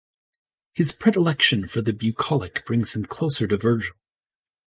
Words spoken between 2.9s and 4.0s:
him closer to Virgil.